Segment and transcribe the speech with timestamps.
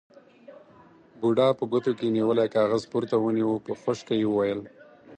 [1.19, 4.59] بوډا په ګوتو کې نيولی کاغذ پورته ونيو، په خشکه يې وويل: